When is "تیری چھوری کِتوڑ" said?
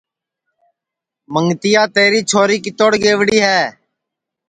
1.95-2.91